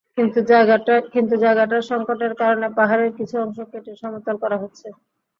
[0.17, 4.87] কিন্তু জায়গার সংকটের কারণে পাহাড়ের কিছু অংশ কেটে সমতল করা হচ্ছে।